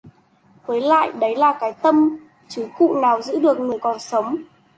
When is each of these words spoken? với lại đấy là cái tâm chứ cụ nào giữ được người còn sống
với 0.65 0.81
lại 0.81 1.11
đấy 1.11 1.35
là 1.35 1.57
cái 1.59 1.73
tâm 1.81 2.17
chứ 2.47 2.67
cụ 2.77 2.95
nào 3.01 3.21
giữ 3.21 3.39
được 3.39 3.59
người 3.59 3.79
còn 3.81 3.99
sống 3.99 4.35